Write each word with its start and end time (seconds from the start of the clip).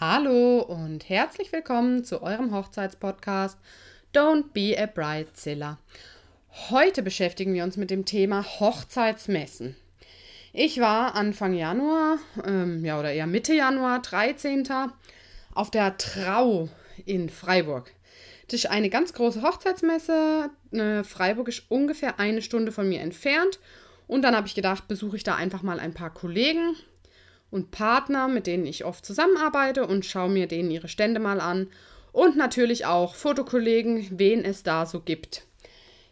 Hallo 0.00 0.60
und 0.60 1.10
herzlich 1.10 1.52
willkommen 1.52 2.04
zu 2.04 2.22
eurem 2.22 2.54
Hochzeitspodcast 2.54 3.58
Don't 4.14 4.44
Be 4.54 4.74
a 4.78 4.86
Bridezilla. 4.86 5.76
Heute 6.70 7.02
beschäftigen 7.02 7.52
wir 7.52 7.64
uns 7.64 7.76
mit 7.76 7.90
dem 7.90 8.06
Thema 8.06 8.42
Hochzeitsmessen. 8.42 9.76
Ich 10.54 10.80
war 10.80 11.16
Anfang 11.16 11.52
Januar, 11.52 12.16
ähm, 12.46 12.82
ja 12.82 12.98
oder 12.98 13.12
eher 13.12 13.26
Mitte 13.26 13.52
Januar, 13.52 14.00
13. 14.00 14.66
auf 15.54 15.70
der 15.70 15.98
Trau 15.98 16.70
in 17.04 17.28
Freiburg. 17.28 17.92
Das 18.46 18.60
ist 18.60 18.70
eine 18.70 18.88
ganz 18.88 19.12
große 19.12 19.42
Hochzeitsmesse. 19.42 20.48
Äh, 20.72 21.04
Freiburg 21.04 21.48
ist 21.48 21.64
ungefähr 21.68 22.18
eine 22.18 22.40
Stunde 22.40 22.72
von 22.72 22.88
mir 22.88 23.02
entfernt. 23.02 23.58
Und 24.06 24.22
dann 24.22 24.34
habe 24.34 24.46
ich 24.46 24.54
gedacht, 24.54 24.88
besuche 24.88 25.16
ich 25.16 25.24
da 25.24 25.34
einfach 25.34 25.60
mal 25.60 25.78
ein 25.78 25.92
paar 25.92 26.14
Kollegen, 26.14 26.74
und 27.50 27.70
Partner, 27.70 28.28
mit 28.28 28.46
denen 28.46 28.66
ich 28.66 28.84
oft 28.84 29.04
zusammenarbeite 29.04 29.86
und 29.86 30.06
schaue 30.06 30.28
mir 30.28 30.46
denen 30.46 30.70
ihre 30.70 30.88
Stände 30.88 31.20
mal 31.20 31.40
an. 31.40 31.68
Und 32.12 32.36
natürlich 32.36 32.86
auch 32.86 33.14
Fotokollegen, 33.14 34.06
wen 34.10 34.44
es 34.44 34.62
da 34.62 34.86
so 34.86 35.00
gibt. 35.00 35.42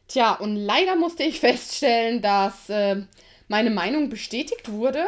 Tja, 0.07 0.35
und 0.35 0.57
leider 0.57 0.97
musste 0.97 1.23
ich 1.23 1.41
feststellen, 1.41 2.23
dass 2.23 2.69
äh, 2.69 3.03
meine 3.49 3.71
Meinung 3.71 4.09
bestätigt 4.09 4.71
wurde 4.71 5.07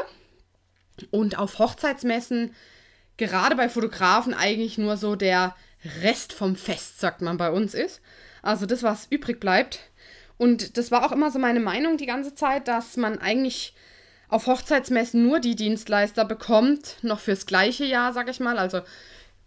und 1.10 1.38
auf 1.38 1.58
Hochzeitsmessen 1.58 2.54
gerade 3.16 3.56
bei 3.56 3.68
Fotografen 3.68 4.34
eigentlich 4.34 4.78
nur 4.78 4.96
so 4.96 5.14
der 5.16 5.54
Rest 6.02 6.32
vom 6.32 6.56
Fest, 6.56 7.00
sagt 7.00 7.22
man 7.22 7.36
bei 7.36 7.50
uns, 7.50 7.74
ist. 7.74 8.00
Also 8.42 8.66
das, 8.66 8.82
was 8.82 9.06
übrig 9.10 9.40
bleibt. 9.40 9.80
Und 10.38 10.76
das 10.78 10.90
war 10.90 11.04
auch 11.04 11.12
immer 11.12 11.30
so 11.30 11.38
meine 11.38 11.60
Meinung 11.60 11.96
die 11.96 12.06
ganze 12.06 12.34
Zeit, 12.34 12.68
dass 12.68 12.96
man 12.96 13.18
eigentlich 13.18 13.74
auf 14.30 14.46
Hochzeitsmessen 14.46 15.22
nur 15.22 15.40
die 15.40 15.56
Dienstleister 15.56 16.24
bekommt, 16.24 16.96
noch 17.02 17.20
fürs 17.20 17.46
gleiche 17.46 17.84
Jahr, 17.84 18.12
sag 18.12 18.28
ich 18.30 18.40
mal. 18.40 18.58
Also 18.58 18.80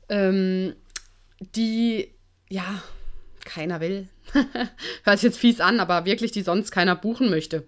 ähm, 0.10 0.76
die, 1.40 2.12
ja, 2.50 2.84
keiner 3.46 3.80
will. 3.80 4.08
Hört 5.04 5.20
sich 5.20 5.30
jetzt 5.30 5.40
fies 5.40 5.60
an, 5.60 5.80
aber 5.80 6.06
wirklich, 6.06 6.32
die 6.32 6.42
sonst 6.42 6.72
keiner 6.72 6.96
buchen 6.96 7.30
möchte. 7.30 7.66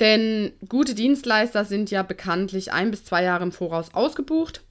Denn 0.00 0.52
gute 0.68 0.94
Dienstleister 0.94 1.64
sind 1.64 1.90
ja 1.90 2.02
bekanntlich 2.02 2.72
ein 2.72 2.90
bis 2.90 3.04
zwei 3.04 3.22
Jahre 3.22 3.44
im 3.44 3.52
Voraus 3.52 3.94
ausgebucht. 3.94 4.62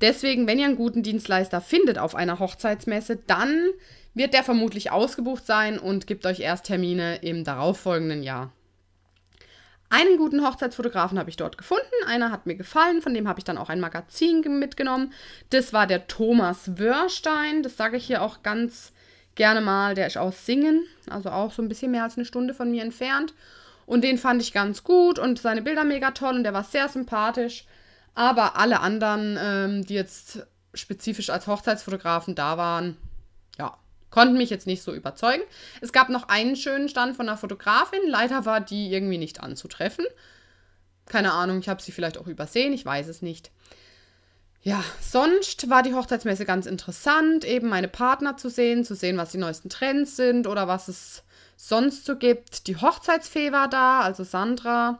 Deswegen, 0.00 0.46
wenn 0.46 0.58
ihr 0.58 0.66
einen 0.66 0.76
guten 0.76 1.02
Dienstleister 1.02 1.62
findet 1.62 1.98
auf 1.98 2.14
einer 2.14 2.38
Hochzeitsmesse, 2.38 3.16
dann 3.26 3.70
wird 4.12 4.34
der 4.34 4.44
vermutlich 4.44 4.90
ausgebucht 4.90 5.46
sein 5.46 5.78
und 5.78 6.06
gibt 6.06 6.26
euch 6.26 6.40
erst 6.40 6.66
Termine 6.66 7.16
im 7.22 7.44
darauffolgenden 7.44 8.22
Jahr. 8.22 8.52
Einen 9.88 10.16
guten 10.16 10.44
Hochzeitsfotografen 10.44 11.18
habe 11.18 11.30
ich 11.30 11.36
dort 11.36 11.58
gefunden. 11.58 11.84
Einer 12.06 12.30
hat 12.32 12.46
mir 12.46 12.56
gefallen, 12.56 13.02
von 13.02 13.14
dem 13.14 13.28
habe 13.28 13.38
ich 13.38 13.44
dann 13.44 13.58
auch 13.58 13.68
ein 13.68 13.80
Magazin 13.80 14.42
mitgenommen. 14.58 15.12
Das 15.50 15.72
war 15.72 15.86
der 15.86 16.08
Thomas 16.08 16.78
Wörstein. 16.78 17.62
Das 17.62 17.76
sage 17.76 17.96
ich 17.96 18.06
hier 18.06 18.22
auch 18.22 18.42
ganz 18.42 18.92
gerne 19.36 19.60
mal. 19.60 19.94
Der 19.94 20.08
ist 20.08 20.18
aus 20.18 20.44
Singen, 20.44 20.84
also 21.08 21.30
auch 21.30 21.52
so 21.52 21.62
ein 21.62 21.68
bisschen 21.68 21.92
mehr 21.92 22.02
als 22.02 22.16
eine 22.16 22.24
Stunde 22.24 22.52
von 22.52 22.70
mir 22.70 22.82
entfernt. 22.82 23.34
Und 23.86 24.02
den 24.02 24.18
fand 24.18 24.42
ich 24.42 24.52
ganz 24.52 24.82
gut 24.82 25.20
und 25.20 25.38
seine 25.38 25.62
Bilder 25.62 25.84
mega 25.84 26.10
toll 26.10 26.34
und 26.34 26.42
der 26.42 26.54
war 26.54 26.64
sehr 26.64 26.88
sympathisch. 26.88 27.64
Aber 28.14 28.56
alle 28.56 28.80
anderen, 28.80 29.38
ähm, 29.40 29.86
die 29.86 29.94
jetzt 29.94 30.44
spezifisch 30.74 31.30
als 31.30 31.46
Hochzeitsfotografen 31.46 32.34
da 32.34 32.58
waren, 32.58 32.96
konnten 34.10 34.38
mich 34.38 34.50
jetzt 34.50 34.66
nicht 34.66 34.82
so 34.82 34.94
überzeugen. 34.94 35.42
Es 35.80 35.92
gab 35.92 36.08
noch 36.08 36.28
einen 36.28 36.56
schönen 36.56 36.88
Stand 36.88 37.16
von 37.16 37.28
einer 37.28 37.38
Fotografin. 37.38 38.00
Leider 38.06 38.44
war 38.44 38.60
die 38.60 38.92
irgendwie 38.92 39.18
nicht 39.18 39.40
anzutreffen. 39.42 40.04
Keine 41.06 41.32
Ahnung, 41.32 41.60
ich 41.60 41.68
habe 41.68 41.82
sie 41.82 41.92
vielleicht 41.92 42.18
auch 42.18 42.26
übersehen, 42.26 42.72
ich 42.72 42.84
weiß 42.84 43.08
es 43.08 43.22
nicht. 43.22 43.50
Ja, 44.62 44.82
sonst 45.00 45.70
war 45.70 45.84
die 45.84 45.94
Hochzeitsmesse 45.94 46.44
ganz 46.44 46.66
interessant, 46.66 47.44
eben 47.44 47.68
meine 47.68 47.86
Partner 47.86 48.36
zu 48.36 48.50
sehen, 48.50 48.84
zu 48.84 48.96
sehen, 48.96 49.16
was 49.16 49.30
die 49.30 49.38
neuesten 49.38 49.68
Trends 49.68 50.16
sind 50.16 50.48
oder 50.48 50.66
was 50.66 50.88
es 50.88 51.22
sonst 51.56 52.04
so 52.04 52.16
gibt. 52.16 52.66
Die 52.66 52.76
Hochzeitsfee 52.76 53.52
war 53.52 53.68
da, 53.68 54.00
also 54.00 54.24
Sandra. 54.24 54.98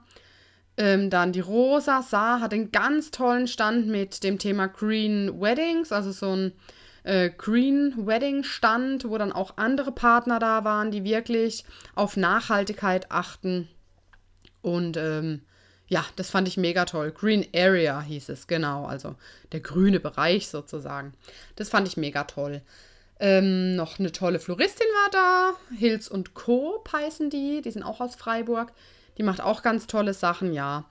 Ähm, 0.77 1.11
dann 1.11 1.33
die 1.33 1.41
Rosa 1.41 2.03
Saar 2.03 2.41
hat 2.41 2.53
einen 2.53 2.71
ganz 2.71 3.11
tollen 3.11 3.49
Stand 3.49 3.89
mit 3.89 4.23
dem 4.23 4.39
Thema 4.39 4.69
Green 4.69 5.41
Weddings, 5.41 5.91
also 5.91 6.13
so 6.13 6.37
ein 6.37 6.53
äh, 7.07 7.31
Green 7.31 8.07
Wedding 8.07 8.43
stand, 8.43 9.09
wo 9.09 9.17
dann 9.17 9.33
auch 9.33 9.57
andere 9.57 9.93
Partner 9.93 10.39
da 10.39 10.65
waren, 10.65 10.91
die 10.91 11.05
wirklich 11.05 11.65
auf 11.95 12.17
Nachhaltigkeit 12.17 13.11
achten. 13.11 13.69
Und 14.61 14.97
ähm, 14.97 15.43
ja, 15.87 16.05
das 16.17 16.31
fand 16.31 16.49
ich 16.49 16.57
mega 16.57 16.85
toll. 16.85 17.13
Green 17.13 17.47
Area 17.55 18.01
hieß 18.01 18.29
es, 18.31 18.49
genau, 18.49 18.87
also 18.87 19.15
der 19.53 19.61
grüne 19.61 20.01
Bereich 20.01 20.49
sozusagen. 20.49 21.15
Das 21.55 21.69
fand 21.69 21.87
ich 21.87 21.97
mega 21.97 22.25
toll. 22.25 22.61
Ähm, 23.21 23.77
noch 23.77 23.99
eine 23.99 24.11
tolle 24.11 24.41
Floristin 24.41 24.89
war 25.05 25.11
da, 25.11 25.53
Hills 25.79 26.09
und 26.09 26.35
Co. 26.35 26.83
heißen 26.93 27.31
die, 27.31 27.63
die 27.63 27.71
sind 27.71 27.85
auch 27.85 28.01
aus 28.01 28.17
Freiburg. 28.17 28.73
Die 29.17 29.23
macht 29.23 29.41
auch 29.41 29.63
ganz 29.63 29.87
tolle 29.87 30.13
Sachen, 30.13 30.53
ja. 30.53 30.85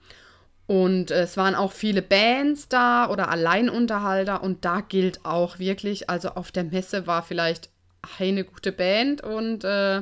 Und 0.67 1.11
es 1.11 1.37
waren 1.37 1.53
auch 1.53 1.71
viele 1.71 2.01
Bands 2.01 2.67
da 2.67 3.09
oder 3.09 3.29
Alleinunterhalter 3.29 4.41
und 4.41 4.65
da 4.65 4.81
gilt 4.81 5.23
auch 5.23 5.59
wirklich, 5.59 6.09
also 6.09 6.29
auf 6.29 6.51
der 6.51 6.63
Messe 6.63 7.05
war 7.05 7.21
vielleicht 7.21 7.69
eine 8.17 8.43
gute 8.43 8.71
Band 8.71 9.21
und 9.21 9.63
äh, 9.63 10.01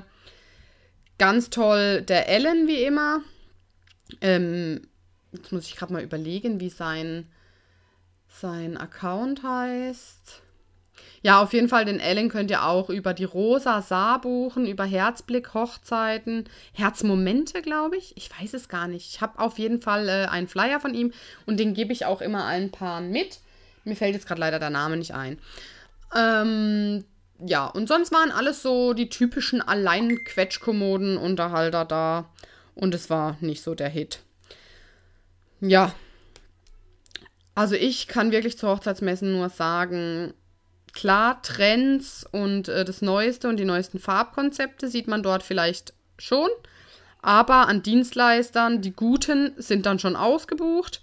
ganz 1.17 1.49
toll 1.49 2.01
der 2.01 2.29
Ellen 2.29 2.67
wie 2.67 2.83
immer. 2.83 3.21
Ähm, 4.21 4.87
jetzt 5.33 5.51
muss 5.51 5.67
ich 5.67 5.75
gerade 5.75 5.91
mal 5.91 6.03
überlegen, 6.03 6.59
wie 6.61 6.69
sein, 6.69 7.27
sein 8.29 8.77
Account 8.77 9.43
heißt. 9.43 10.41
Ja, 11.23 11.41
auf 11.41 11.53
jeden 11.53 11.69
Fall 11.69 11.85
den 11.85 12.01
Ellen 12.01 12.27
könnt 12.27 12.51
ihr 12.51 12.65
auch 12.65 12.89
über 12.89 13.13
die 13.13 13.23
Rosa 13.23 13.81
Saar 13.81 14.19
buchen, 14.19 14.67
über 14.67 14.83
Herzblick 14.83 15.53
Hochzeiten, 15.53 16.49
Herzmomente, 16.73 17.61
glaube 17.61 17.95
ich. 17.95 18.11
Ich 18.17 18.29
weiß 18.29 18.53
es 18.53 18.67
gar 18.67 18.89
nicht. 18.89 19.09
Ich 19.09 19.21
habe 19.21 19.39
auf 19.39 19.57
jeden 19.57 19.81
Fall 19.81 20.09
äh, 20.09 20.25
einen 20.25 20.49
Flyer 20.49 20.81
von 20.81 20.93
ihm 20.93 21.13
und 21.45 21.61
den 21.61 21.73
gebe 21.73 21.93
ich 21.93 22.05
auch 22.05 22.19
immer 22.19 22.43
allen 22.43 22.71
Paaren 22.71 23.09
mit. 23.09 23.39
Mir 23.85 23.95
fällt 23.95 24.15
jetzt 24.15 24.27
gerade 24.27 24.41
leider 24.41 24.59
der 24.59 24.69
Name 24.69 24.97
nicht 24.97 25.13
ein. 25.13 25.39
Ähm, 26.13 27.05
ja, 27.39 27.67
und 27.67 27.87
sonst 27.87 28.11
waren 28.11 28.31
alles 28.31 28.61
so 28.61 28.93
die 28.93 29.07
typischen 29.07 29.61
Allein-Quetschkommoden-Unterhalter 29.61 31.85
da. 31.85 32.29
Und 32.75 32.93
es 32.93 33.09
war 33.09 33.37
nicht 33.39 33.63
so 33.63 33.75
der 33.75 33.87
Hit. 33.87 34.19
Ja. 35.61 35.95
Also 37.55 37.75
ich 37.75 38.09
kann 38.09 38.31
wirklich 38.31 38.57
zu 38.57 38.67
Hochzeitsmessen 38.67 39.31
nur 39.31 39.47
sagen, 39.47 40.33
Klar, 40.93 41.41
Trends 41.41 42.25
und 42.31 42.67
äh, 42.67 42.85
das 42.85 43.01
Neueste 43.01 43.49
und 43.49 43.57
die 43.57 43.65
neuesten 43.65 43.99
Farbkonzepte 43.99 44.87
sieht 44.87 45.07
man 45.07 45.23
dort 45.23 45.43
vielleicht 45.43 45.93
schon. 46.17 46.49
Aber 47.21 47.67
an 47.67 47.81
Dienstleistern, 47.81 48.81
die 48.81 48.91
guten, 48.91 49.53
sind 49.57 49.85
dann 49.85 49.99
schon 49.99 50.15
ausgebucht. 50.15 51.01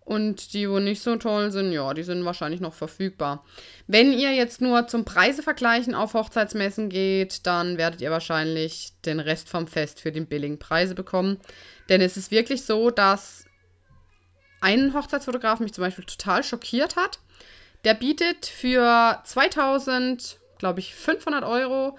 Und 0.00 0.54
die, 0.54 0.70
wo 0.70 0.78
nicht 0.78 1.02
so 1.02 1.16
toll 1.16 1.50
sind, 1.50 1.70
ja, 1.70 1.92
die 1.92 2.02
sind 2.02 2.24
wahrscheinlich 2.24 2.62
noch 2.62 2.72
verfügbar. 2.72 3.44
Wenn 3.86 4.14
ihr 4.14 4.32
jetzt 4.32 4.62
nur 4.62 4.86
zum 4.86 5.04
Preisevergleichen 5.04 5.94
auf 5.94 6.14
Hochzeitsmessen 6.14 6.88
geht, 6.88 7.46
dann 7.46 7.76
werdet 7.76 8.00
ihr 8.00 8.10
wahrscheinlich 8.10 8.92
den 9.04 9.20
Rest 9.20 9.50
vom 9.50 9.66
Fest 9.66 10.00
für 10.00 10.10
die 10.10 10.22
billigen 10.22 10.58
Preise 10.58 10.94
bekommen. 10.94 11.38
Denn 11.90 12.00
es 12.00 12.16
ist 12.16 12.30
wirklich 12.30 12.64
so, 12.64 12.90
dass 12.90 13.44
ein 14.62 14.94
Hochzeitsfotograf 14.94 15.60
mich 15.60 15.74
zum 15.74 15.84
Beispiel 15.84 16.04
total 16.04 16.42
schockiert 16.42 16.96
hat. 16.96 17.18
Der 17.84 17.94
bietet 17.94 18.46
für 18.46 19.20
2000, 19.24 20.38
glaube 20.58 20.80
ich, 20.80 20.94
500 20.94 21.44
Euro 21.44 21.96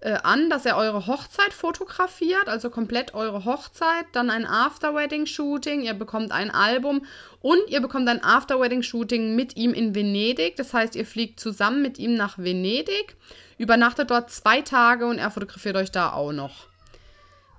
äh, 0.00 0.12
an, 0.22 0.48
dass 0.48 0.64
er 0.64 0.76
eure 0.76 1.06
Hochzeit 1.06 1.52
fotografiert, 1.52 2.48
also 2.48 2.70
komplett 2.70 3.14
eure 3.14 3.44
Hochzeit, 3.44 4.06
dann 4.12 4.30
ein 4.30 4.46
After-Wedding-Shooting, 4.46 5.82
ihr 5.82 5.94
bekommt 5.94 6.32
ein 6.32 6.50
Album 6.50 7.04
und 7.42 7.60
ihr 7.68 7.80
bekommt 7.80 8.08
ein 8.08 8.24
After-Wedding-Shooting 8.24 9.36
mit 9.36 9.56
ihm 9.56 9.74
in 9.74 9.94
Venedig. 9.94 10.56
Das 10.56 10.72
heißt, 10.72 10.96
ihr 10.96 11.04
fliegt 11.04 11.38
zusammen 11.38 11.82
mit 11.82 11.98
ihm 11.98 12.14
nach 12.14 12.38
Venedig, 12.38 13.16
übernachtet 13.58 14.10
dort 14.10 14.30
zwei 14.30 14.62
Tage 14.62 15.06
und 15.06 15.18
er 15.18 15.30
fotografiert 15.30 15.76
euch 15.76 15.90
da 15.90 16.12
auch 16.12 16.32
noch. 16.32 16.69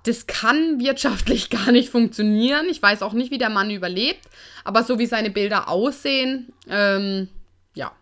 Das 0.04 0.26
kann 0.26 0.80
wirtschaftlich 0.80 1.50
gar 1.50 1.72
nicht 1.72 1.90
funktionieren. 1.90 2.66
Ich 2.70 2.82
weiß 2.82 3.02
auch 3.02 3.12
nicht, 3.12 3.30
wie 3.30 3.38
der 3.38 3.50
Mann 3.50 3.70
überlebt. 3.70 4.28
Aber 4.64 4.82
so 4.82 4.98
wie 4.98 5.06
seine 5.06 5.30
Bilder 5.30 5.68
aussehen, 5.68 6.52
ähm, 6.68 7.28
ja. 7.74 7.92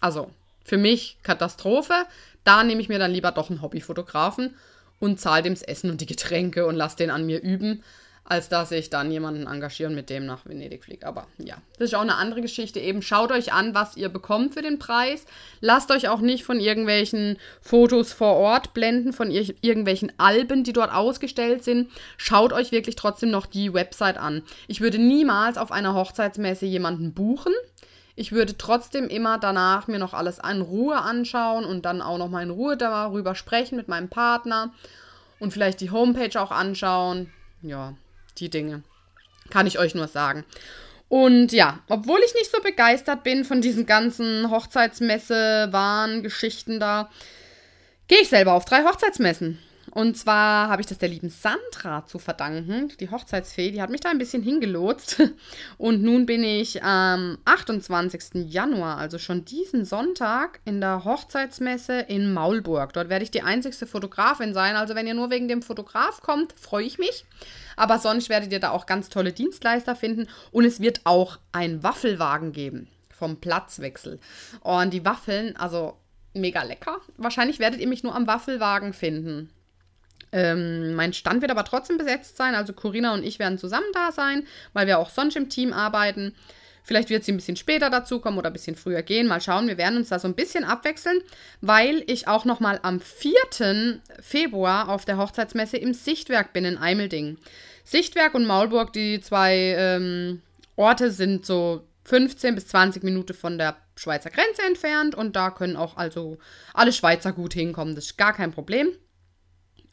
Also, 0.00 0.30
für 0.64 0.76
mich 0.76 1.18
Katastrophe. 1.22 1.94
Da 2.44 2.62
nehme 2.62 2.80
ich 2.80 2.88
mir 2.88 2.98
dann 2.98 3.10
lieber 3.10 3.32
doch 3.32 3.50
einen 3.50 3.62
Hobbyfotografen 3.62 4.54
und 5.00 5.20
zahle 5.20 5.42
dem 5.42 5.54
das 5.54 5.62
Essen 5.62 5.90
und 5.90 6.00
die 6.00 6.06
Getränke 6.06 6.66
und 6.66 6.76
lasse 6.76 6.96
den 6.96 7.10
an 7.10 7.26
mir 7.26 7.42
üben 7.42 7.82
als 8.28 8.48
dass 8.48 8.72
ich 8.72 8.90
dann 8.90 9.10
jemanden 9.10 9.46
engagiere 9.46 9.88
und 9.88 9.94
mit 9.94 10.10
dem 10.10 10.26
nach 10.26 10.46
Venedig 10.46 10.84
fliege. 10.84 11.06
Aber 11.06 11.28
ja, 11.38 11.56
das 11.78 11.88
ist 11.88 11.94
auch 11.94 12.00
eine 12.00 12.16
andere 12.16 12.40
Geschichte. 12.40 12.80
Eben 12.80 13.00
schaut 13.00 13.30
euch 13.30 13.52
an, 13.52 13.74
was 13.74 13.96
ihr 13.96 14.08
bekommt 14.08 14.54
für 14.54 14.62
den 14.62 14.80
Preis. 14.80 15.26
Lasst 15.60 15.92
euch 15.92 16.08
auch 16.08 16.20
nicht 16.20 16.44
von 16.44 16.58
irgendwelchen 16.58 17.38
Fotos 17.60 18.12
vor 18.12 18.34
Ort 18.34 18.74
blenden, 18.74 19.12
von 19.12 19.30
ir 19.30 19.54
irgendwelchen 19.60 20.12
Alben, 20.18 20.64
die 20.64 20.72
dort 20.72 20.92
ausgestellt 20.92 21.62
sind. 21.62 21.88
Schaut 22.16 22.52
euch 22.52 22.72
wirklich 22.72 22.96
trotzdem 22.96 23.30
noch 23.30 23.46
die 23.46 23.72
Website 23.72 24.18
an. 24.18 24.42
Ich 24.66 24.80
würde 24.80 24.98
niemals 24.98 25.56
auf 25.56 25.70
einer 25.70 25.94
Hochzeitsmesse 25.94 26.66
jemanden 26.66 27.14
buchen. 27.14 27.52
Ich 28.16 28.32
würde 28.32 28.56
trotzdem 28.56 29.08
immer 29.08 29.38
danach 29.38 29.86
mir 29.86 29.98
noch 29.98 30.14
alles 30.14 30.38
in 30.38 30.62
Ruhe 30.62 30.96
anschauen 30.96 31.64
und 31.64 31.84
dann 31.84 32.02
auch 32.02 32.18
noch 32.18 32.30
mal 32.30 32.42
in 32.42 32.50
Ruhe 32.50 32.76
darüber 32.76 33.34
sprechen 33.34 33.76
mit 33.76 33.88
meinem 33.88 34.08
Partner 34.08 34.72
und 35.38 35.52
vielleicht 35.52 35.80
die 35.80 35.90
Homepage 35.90 36.40
auch 36.40 36.50
anschauen. 36.50 37.30
Ja, 37.62 37.94
die 38.40 38.50
Dinge. 38.50 38.82
Kann 39.50 39.66
ich 39.66 39.78
euch 39.78 39.94
nur 39.94 40.08
sagen. 40.08 40.44
Und 41.08 41.52
ja, 41.52 41.78
obwohl 41.88 42.18
ich 42.24 42.34
nicht 42.34 42.50
so 42.50 42.60
begeistert 42.60 43.22
bin 43.22 43.44
von 43.44 43.60
diesen 43.60 43.86
ganzen 43.86 44.50
Hochzeitsmesse-Waren-Geschichten 44.50 46.80
da, 46.80 47.08
gehe 48.08 48.22
ich 48.22 48.28
selber 48.28 48.54
auf 48.54 48.64
drei 48.64 48.82
Hochzeitsmessen. 48.82 49.60
Und 49.96 50.14
zwar 50.14 50.68
habe 50.68 50.82
ich 50.82 50.86
das 50.86 50.98
der 50.98 51.08
lieben 51.08 51.30
Sandra 51.30 52.04
zu 52.04 52.18
verdanken. 52.18 52.92
Die 53.00 53.10
Hochzeitsfee, 53.10 53.70
die 53.70 53.80
hat 53.80 53.88
mich 53.88 54.02
da 54.02 54.10
ein 54.10 54.18
bisschen 54.18 54.42
hingelotst. 54.42 55.22
Und 55.78 56.02
nun 56.02 56.26
bin 56.26 56.44
ich 56.44 56.84
am 56.84 57.38
28. 57.46 58.52
Januar, 58.52 58.98
also 58.98 59.16
schon 59.16 59.46
diesen 59.46 59.86
Sonntag, 59.86 60.60
in 60.66 60.82
der 60.82 61.06
Hochzeitsmesse 61.06 62.00
in 62.00 62.34
Maulburg. 62.34 62.92
Dort 62.92 63.08
werde 63.08 63.22
ich 63.22 63.30
die 63.30 63.40
einzigste 63.40 63.86
Fotografin 63.86 64.52
sein. 64.52 64.76
Also 64.76 64.94
wenn 64.94 65.06
ihr 65.06 65.14
nur 65.14 65.30
wegen 65.30 65.48
dem 65.48 65.62
Fotograf 65.62 66.20
kommt, 66.20 66.52
freue 66.60 66.84
ich 66.84 66.98
mich. 66.98 67.24
Aber 67.74 67.98
sonst 67.98 68.28
werdet 68.28 68.52
ihr 68.52 68.60
da 68.60 68.72
auch 68.72 68.84
ganz 68.84 69.08
tolle 69.08 69.32
Dienstleister 69.32 69.96
finden. 69.96 70.28
Und 70.52 70.66
es 70.66 70.80
wird 70.80 71.00
auch 71.04 71.38
einen 71.52 71.82
Waffelwagen 71.82 72.52
geben 72.52 72.88
vom 73.18 73.40
Platzwechsel. 73.40 74.20
Und 74.60 74.92
die 74.92 75.06
Waffeln, 75.06 75.56
also 75.56 75.96
mega 76.34 76.62
lecker. 76.64 77.00
Wahrscheinlich 77.16 77.60
werdet 77.60 77.80
ihr 77.80 77.88
mich 77.88 78.02
nur 78.02 78.14
am 78.14 78.26
Waffelwagen 78.26 78.92
finden. 78.92 79.48
Ähm, 80.32 80.94
mein 80.94 81.12
Stand 81.12 81.40
wird 81.40 81.50
aber 81.50 81.64
trotzdem 81.64 81.98
besetzt 81.98 82.36
sein. 82.36 82.54
Also 82.54 82.72
Corinna 82.72 83.14
und 83.14 83.24
ich 83.24 83.38
werden 83.38 83.58
zusammen 83.58 83.86
da 83.92 84.12
sein, 84.12 84.46
weil 84.72 84.86
wir 84.86 84.98
auch 84.98 85.10
sonst 85.10 85.36
im 85.36 85.48
Team 85.48 85.72
arbeiten. 85.72 86.34
Vielleicht 86.82 87.10
wird 87.10 87.24
sie 87.24 87.32
ein 87.32 87.36
bisschen 87.36 87.56
später 87.56 87.90
dazukommen 87.90 88.38
oder 88.38 88.50
ein 88.50 88.52
bisschen 88.52 88.76
früher 88.76 89.02
gehen. 89.02 89.26
Mal 89.26 89.40
schauen. 89.40 89.66
Wir 89.66 89.76
werden 89.76 89.96
uns 89.96 90.10
da 90.10 90.20
so 90.20 90.28
ein 90.28 90.36
bisschen 90.36 90.62
abwechseln, 90.62 91.20
weil 91.60 92.04
ich 92.06 92.28
auch 92.28 92.44
noch 92.44 92.60
mal 92.60 92.78
am 92.82 93.00
4. 93.00 94.00
Februar 94.20 94.88
auf 94.88 95.04
der 95.04 95.18
Hochzeitsmesse 95.18 95.78
im 95.78 95.94
Sichtwerk 95.94 96.52
bin 96.52 96.64
in 96.64 96.78
Eimelding. 96.78 97.38
Sichtwerk 97.82 98.34
und 98.34 98.46
Maulburg, 98.46 98.92
die 98.92 99.20
zwei 99.20 99.74
ähm, 99.76 100.42
Orte 100.76 101.10
sind 101.10 101.44
so 101.44 101.82
15 102.04 102.54
bis 102.54 102.68
20 102.68 103.02
Minuten 103.02 103.34
von 103.34 103.58
der 103.58 103.76
Schweizer 103.96 104.30
Grenze 104.30 104.62
entfernt 104.64 105.14
und 105.14 105.34
da 105.34 105.50
können 105.50 105.76
auch 105.76 105.96
also 105.96 106.38
alle 106.72 106.92
Schweizer 106.92 107.32
gut 107.32 107.54
hinkommen. 107.54 107.96
Das 107.96 108.06
ist 108.06 108.18
gar 108.18 108.32
kein 108.32 108.52
Problem. 108.52 108.90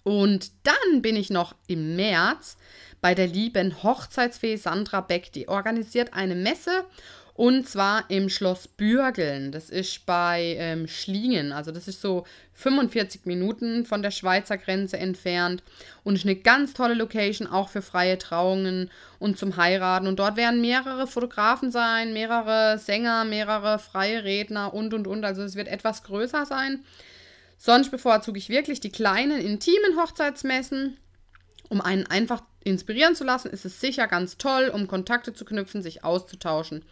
Und 0.03 0.51
dann 0.63 1.01
bin 1.01 1.15
ich 1.15 1.29
noch 1.29 1.55
im 1.67 1.95
März 1.95 2.57
bei 3.01 3.15
der 3.15 3.27
lieben 3.27 3.83
Hochzeitsfee 3.83 4.57
Sandra 4.57 5.01
Beck. 5.01 5.31
Die 5.33 5.47
organisiert 5.47 6.13
eine 6.13 6.35
Messe 6.35 6.85
und 7.35 7.67
zwar 7.67 8.09
im 8.09 8.29
Schloss 8.29 8.67
Bürgeln. 8.67 9.51
Das 9.51 9.69
ist 9.69 10.05
bei 10.05 10.55
ähm, 10.59 10.87
Schlingen. 10.87 11.51
Also 11.51 11.71
das 11.71 11.87
ist 11.87 11.99
so 11.99 12.25
45 12.53 13.25
Minuten 13.25 13.85
von 13.85 14.03
der 14.03 14.11
Schweizer 14.11 14.57
Grenze 14.57 14.97
entfernt. 14.97 15.63
Und 16.03 16.15
ist 16.15 16.25
eine 16.25 16.35
ganz 16.35 16.73
tolle 16.73 16.93
Location, 16.93 17.47
auch 17.47 17.69
für 17.69 17.81
freie 17.81 18.19
Trauungen 18.19 18.91
und 19.17 19.39
zum 19.39 19.57
Heiraten. 19.57 20.05
Und 20.05 20.19
dort 20.19 20.37
werden 20.37 20.61
mehrere 20.61 21.07
Fotografen 21.07 21.71
sein, 21.71 22.13
mehrere 22.13 22.77
Sänger, 22.77 23.25
mehrere 23.25 23.79
freie 23.79 24.23
Redner 24.23 24.73
und, 24.73 24.93
und, 24.93 25.07
und. 25.07 25.25
Also 25.25 25.41
es 25.41 25.55
wird 25.55 25.67
etwas 25.67 26.03
größer 26.03 26.45
sein. 26.45 26.85
Sonst 27.65 27.91
bevorzuge 27.91 28.37
ich 28.37 28.49
wirklich 28.49 28.81
die 28.81 28.91
kleinen, 28.91 29.39
intimen 29.39 29.97
Hochzeitsmessen. 29.97 30.97
Um 31.69 31.79
einen 31.79 32.05
einfach 32.05 32.43
inspirieren 32.65 33.15
zu 33.15 33.23
lassen, 33.23 33.51
ist 33.51 33.63
es 33.63 33.79
sicher 33.79 34.09
ganz 34.09 34.37
toll, 34.37 34.67
um 34.67 34.85
Kontakte 34.85 35.33
zu 35.33 35.45
knüpfen, 35.45 35.81
sich 35.81 36.03
auszutauschen. 36.03 36.83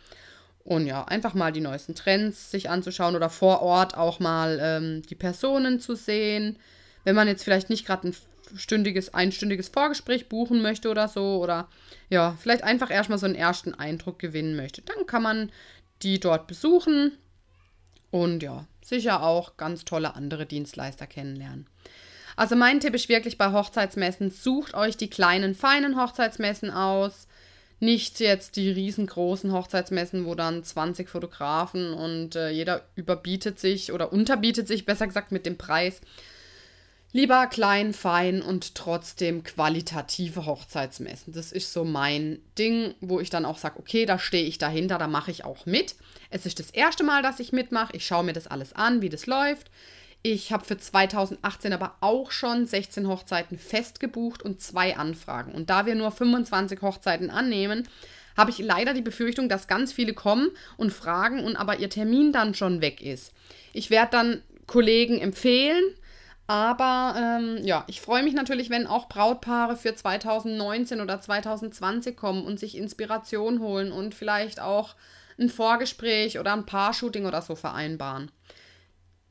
Und 0.64 0.88
ja, 0.88 1.04
einfach 1.04 1.34
mal 1.34 1.52
die 1.52 1.60
neuesten 1.60 1.94
Trends 1.94 2.52
sich 2.52 2.70
anzuschauen 2.70 3.18
oder 3.18 3.30
vor 3.30 3.62
Ort 3.62 3.98
auch 3.98 4.22
mal 4.22 4.60
ähm, 4.62 5.02
die 5.10 5.16
Personen 5.16 5.82
zu 5.82 5.94
sehen. 5.94 6.58
Wenn 7.04 7.16
man 7.16 7.28
jetzt 7.28 7.44
vielleicht 7.44 7.70
nicht 7.70 7.86
gerade 7.86 8.08
ein 8.08 8.16
stündiges, 8.56 9.14
einstündiges 9.14 9.68
Vorgespräch 9.68 10.30
buchen 10.30 10.62
möchte 10.62 10.90
oder 10.90 11.10
so, 11.10 11.42
oder 11.42 11.68
ja, 12.10 12.38
vielleicht 12.40 12.64
einfach 12.64 12.90
erstmal 12.90 13.20
so 13.20 13.26
einen 13.26 13.36
ersten 13.36 13.74
Eindruck 13.74 14.20
gewinnen 14.20 14.56
möchte, 14.56 14.82
dann 14.84 15.06
kann 15.06 15.22
man 15.22 15.52
die 16.02 16.22
dort 16.22 16.48
besuchen 16.48 17.18
und 18.10 18.42
ja, 18.42 18.68
sicher 18.84 19.24
auch 19.24 19.58
ganz 19.58 19.86
tolle 19.86 20.16
andere 20.16 20.46
Dienstleister 20.46 21.08
kennenlernen. 21.08 21.68
Also 22.36 22.56
mein 22.56 22.80
Tipp 22.80 22.94
ist 22.94 23.10
wirklich 23.10 23.38
bei 23.38 23.52
Hochzeitsmessen, 23.52 24.32
sucht 24.32 24.74
euch 24.74 24.98
die 24.98 25.10
kleinen, 25.10 25.54
feinen 25.56 26.00
Hochzeitsmessen 26.02 26.72
aus. 26.72 27.28
Nicht 27.80 28.20
jetzt 28.20 28.58
die 28.58 28.70
riesengroßen 28.70 29.52
Hochzeitsmessen, 29.52 30.26
wo 30.26 30.36
dann 30.36 30.64
20 30.64 31.10
Fotografen 31.10 31.94
und 31.94 32.36
äh, 32.36 32.50
jeder 32.50 32.84
überbietet 32.96 33.60
sich 33.60 33.92
oder 33.92 34.14
unterbietet 34.14 34.68
sich, 34.68 34.86
besser 34.86 35.08
gesagt, 35.08 35.32
mit 35.32 35.48
dem 35.48 35.58
Preis. 35.58 36.00
Lieber 37.14 37.48
klein, 37.48 37.94
fein 37.94 38.42
und 38.42 38.74
trotzdem 38.74 39.44
qualitative 39.44 40.46
Hochzeitsmessen. 40.46 41.34
Das 41.34 41.52
ist 41.52 41.74
so 41.74 41.84
mein 41.84 42.40
Ding, 42.58 42.94
wo 43.02 43.20
ich 43.20 43.30
dann 43.30 43.44
auch 43.44 43.58
sage, 43.58 43.80
okay, 43.80 44.06
da 44.06 44.18
stehe 44.18 44.46
ich 44.46 44.58
dahinter, 44.58 44.98
da 44.98 45.08
mache 45.08 45.30
ich 45.30 45.44
auch 45.44 45.66
mit. 45.66 45.96
Es 46.30 46.46
ist 46.46 46.60
das 46.60 46.72
erste 46.72 47.04
Mal, 47.04 47.22
dass 47.22 47.42
ich 47.42 47.52
mitmache. 47.52 47.98
Ich 47.98 48.06
schaue 48.06 48.24
mir 48.24 48.32
das 48.32 48.48
alles 48.48 48.72
an, 48.72 49.02
wie 49.02 49.10
das 49.10 49.26
läuft. 49.26 49.70
Ich 50.24 50.54
habe 50.54 50.64
für 50.64 50.78
2018 50.78 51.74
aber 51.74 51.96
auch 52.00 52.32
schon 52.32 52.66
16 52.66 53.06
Hochzeiten 53.08 53.58
festgebucht 53.58 54.42
und 54.42 54.62
zwei 54.62 54.96
Anfragen. 54.96 55.52
Und 55.52 55.70
da 55.70 55.86
wir 55.86 55.96
nur 55.96 56.12
25 56.12 56.82
Hochzeiten 56.82 57.30
annehmen, 57.30 57.90
habe 58.38 58.52
ich 58.52 58.60
leider 58.60 58.94
die 58.94 59.02
Befürchtung, 59.02 59.50
dass 59.50 59.68
ganz 59.68 59.92
viele 59.92 60.14
kommen 60.14 60.50
und 60.78 60.94
fragen 60.94 61.44
und 61.44 61.58
aber 61.58 61.80
ihr 61.80 61.90
Termin 61.90 62.32
dann 62.32 62.54
schon 62.54 62.80
weg 62.80 63.02
ist. 63.02 63.34
Ich 63.74 63.90
werde 63.90 64.12
dann 64.12 64.42
Kollegen 64.68 65.20
empfehlen, 65.20 65.84
aber 66.48 67.16
ähm, 67.18 67.60
ja, 67.64 67.86
ich 67.88 68.02
freue 68.02 68.24
mich 68.24 68.34
natürlich, 68.34 68.70
wenn 68.70 68.88
auch 68.88 69.08
Brautpaare 69.08 69.78
für 69.78 69.96
2019 69.96 71.00
oder 71.00 71.22
2020 71.22 72.18
kommen 72.18 72.46
und 72.46 72.60
sich 72.60 72.78
Inspiration 72.78 73.60
holen 73.60 73.92
und 73.92 74.16
vielleicht 74.16 74.60
auch 74.60 74.96
ein 75.40 75.50
Vorgespräch 75.50 76.40
oder 76.40 76.54
ein 76.54 76.66
Paar-Shooting 76.66 77.26
oder 77.26 77.42
so 77.42 77.56
vereinbaren. 77.56 78.32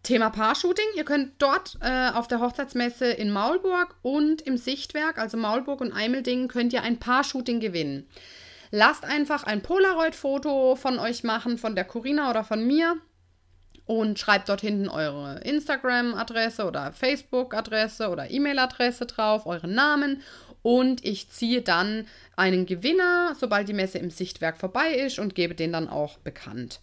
Thema 0.03 0.31
Paar-Shooting. 0.31 0.87
Ihr 0.97 1.05
könnt 1.05 1.33
dort 1.39 1.77
äh, 1.83 2.11
auf 2.15 2.27
der 2.27 2.41
Hochzeitsmesse 2.41 3.07
in 3.07 3.31
Maulburg 3.31 3.97
und 4.03 4.43
im 4.43 4.57
Sichtwerk, 4.57 5.19
also 5.19 5.37
Maulburg 5.37 5.81
und 5.81 5.93
Eimeldingen, 5.93 6.49
könnt 6.49 6.73
ihr 6.73 6.83
ein 6.83 6.99
Paar-Shooting 6.99 7.61
gewinnen. 7.61 8.09
Lasst 8.71 9.05
einfach 9.05 9.45
ein 9.45 9.63
Polaroid-Foto 9.63 10.77
von 10.77 10.99
euch 10.99 11.25
machen, 11.25 11.59
von 11.59 11.75
der 11.75 11.85
Corinna 11.85 12.31
oder 12.31 12.45
von 12.45 12.67
mir 12.67 12.97
und 13.91 14.21
schreibt 14.21 14.49
dort 14.49 14.61
hinten 14.61 14.89
eure 14.89 15.41
Instagram-Adresse 15.41 16.65
oder 16.65 16.93
Facebook-Adresse 16.93 18.09
oder 18.09 18.31
E-Mail-Adresse 18.31 19.05
drauf, 19.07 19.47
euren 19.47 19.75
Namen 19.75 20.23
und 20.63 21.05
ich 21.05 21.29
ziehe 21.29 21.61
dann 21.61 22.07
einen 22.37 22.67
Gewinner, 22.67 23.35
sobald 23.37 23.69
die 23.69 23.73
Messe 23.73 23.99
im 23.99 24.11
Sichtwerk 24.11 24.59
vorbei 24.59 24.93
ist 24.93 25.19
und 25.19 25.35
gebe 25.35 25.57
den 25.57 25.73
dann 25.73 25.89
auch 25.89 26.19
bekannt. 26.19 26.79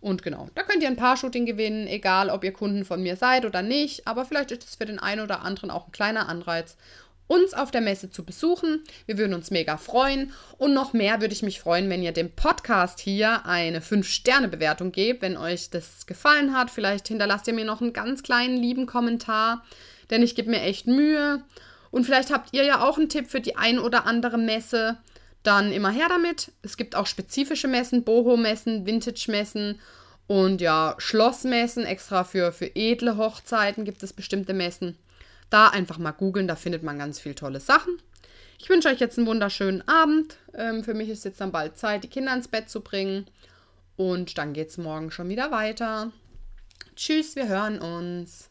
Und 0.00 0.22
genau, 0.22 0.48
da 0.54 0.62
könnt 0.62 0.82
ihr 0.82 0.88
ein 0.88 0.96
Paar-Shooting 0.96 1.44
gewinnen, 1.44 1.86
egal 1.88 2.30
ob 2.30 2.42
ihr 2.42 2.54
Kunden 2.54 2.86
von 2.86 3.02
mir 3.02 3.16
seid 3.16 3.44
oder 3.44 3.60
nicht. 3.60 4.06
Aber 4.06 4.24
vielleicht 4.24 4.50
ist 4.50 4.64
es 4.64 4.76
für 4.76 4.86
den 4.86 4.98
einen 4.98 5.20
oder 5.20 5.42
anderen 5.42 5.70
auch 5.70 5.88
ein 5.88 5.92
kleiner 5.92 6.26
Anreiz, 6.26 6.78
uns 7.26 7.54
auf 7.54 7.70
der 7.70 7.80
Messe 7.80 8.10
zu 8.10 8.24
besuchen. 8.24 8.84
Wir 9.06 9.18
würden 9.18 9.34
uns 9.34 9.50
mega 9.50 9.76
freuen. 9.76 10.32
Und 10.58 10.74
noch 10.74 10.92
mehr 10.92 11.20
würde 11.20 11.34
ich 11.34 11.42
mich 11.42 11.60
freuen, 11.60 11.90
wenn 11.90 12.02
ihr 12.02 12.12
dem 12.12 12.30
Podcast 12.30 13.00
hier 13.00 13.46
eine 13.46 13.80
5-Sterne-Bewertung 13.80 14.92
gebt. 14.92 15.22
Wenn 15.22 15.36
euch 15.36 15.70
das 15.70 16.06
gefallen 16.06 16.56
hat, 16.56 16.70
vielleicht 16.70 17.08
hinterlasst 17.08 17.46
ihr 17.48 17.54
mir 17.54 17.64
noch 17.64 17.80
einen 17.80 17.92
ganz 17.92 18.22
kleinen 18.22 18.56
lieben 18.56 18.86
Kommentar, 18.86 19.64
denn 20.10 20.22
ich 20.22 20.34
gebe 20.34 20.50
mir 20.50 20.62
echt 20.62 20.86
Mühe. 20.86 21.42
Und 21.90 22.04
vielleicht 22.04 22.32
habt 22.32 22.52
ihr 22.52 22.64
ja 22.64 22.86
auch 22.86 22.98
einen 22.98 23.08
Tipp 23.08 23.28
für 23.28 23.40
die 23.40 23.56
ein 23.56 23.78
oder 23.78 24.06
andere 24.06 24.38
Messe 24.38 24.98
dann 25.42 25.72
immer 25.72 25.90
her 25.90 26.06
damit. 26.08 26.52
Es 26.62 26.76
gibt 26.76 26.96
auch 26.96 27.06
spezifische 27.06 27.68
Messen, 27.68 28.04
Boho-Messen, 28.04 28.86
Vintage-Messen 28.86 29.80
und 30.26 30.60
ja, 30.60 30.96
Schlossmessen, 30.98 31.84
extra 31.84 32.24
für, 32.24 32.52
für 32.52 32.74
edle 32.74 33.16
Hochzeiten 33.16 33.84
gibt 33.84 34.02
es 34.02 34.12
bestimmte 34.12 34.54
Messen. 34.54 34.98
Da 35.50 35.68
einfach 35.68 35.98
mal 35.98 36.12
googeln, 36.12 36.48
da 36.48 36.56
findet 36.56 36.82
man 36.82 36.98
ganz 36.98 37.20
viele 37.20 37.34
tolle 37.34 37.60
Sachen. 37.60 38.00
Ich 38.58 38.68
wünsche 38.68 38.88
euch 38.88 39.00
jetzt 39.00 39.18
einen 39.18 39.26
wunderschönen 39.26 39.86
Abend. 39.86 40.38
Ähm, 40.54 40.82
für 40.82 40.94
mich 40.94 41.08
ist 41.08 41.24
jetzt 41.24 41.40
dann 41.40 41.52
bald 41.52 41.78
Zeit, 41.78 42.04
die 42.04 42.08
Kinder 42.08 42.34
ins 42.34 42.48
Bett 42.48 42.70
zu 42.70 42.80
bringen. 42.80 43.26
Und 43.96 44.38
dann 44.38 44.52
geht 44.52 44.70
es 44.70 44.78
morgen 44.78 45.10
schon 45.10 45.28
wieder 45.28 45.50
weiter. 45.50 46.12
Tschüss, 46.96 47.36
wir 47.36 47.48
hören 47.48 47.78
uns. 47.78 48.50